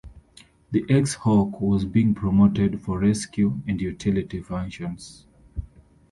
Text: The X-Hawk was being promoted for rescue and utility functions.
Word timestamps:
The 0.71 0.83
X-Hawk 0.89 1.61
was 1.61 1.85
being 1.85 2.15
promoted 2.15 2.81
for 2.81 2.97
rescue 2.97 3.61
and 3.67 3.79
utility 3.79 4.41
functions. 4.41 5.27